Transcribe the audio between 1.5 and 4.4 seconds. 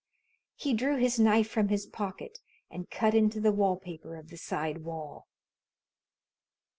his pocket and cut into the wall paper of the